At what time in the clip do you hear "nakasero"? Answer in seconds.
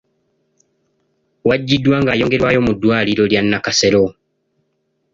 3.43-4.03